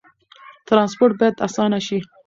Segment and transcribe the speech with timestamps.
[0.67, 1.97] ترانسپورت باید اسانه شي.